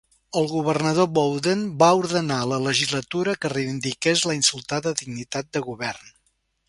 El 0.39 0.45
Governador 0.51 1.09
Bowdoin 1.17 1.61
va 1.83 1.89
ordenar 1.99 2.37
a 2.45 2.47
la 2.53 2.59
legislatura 2.69 3.35
que 3.43 3.51
reivindiqués 3.55 4.25
la 4.31 4.39
insultada 4.41 4.95
dignitat 5.03 5.57
de 5.59 5.65
govern. 5.69 6.15